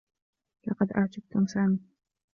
لقد 0.67 0.91
أعجبتم 0.91 1.45
سامي. 1.45 1.79